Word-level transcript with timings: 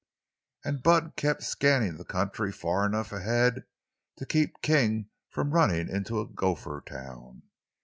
And 0.63 0.81
Bud 0.81 1.13
kept 1.15 1.43
scanning 1.43 1.97
the 1.97 2.03
country 2.05 2.51
far 2.51 2.87
enough 2.87 3.11
ahead 3.11 3.65
to 4.17 4.25
keep 4.25 4.63
King 4.63 5.11
from 5.29 5.51
running 5.53 5.87
into 5.89 6.19
a 6.19 6.25
gopher 6.27 6.81
town. 6.83 7.43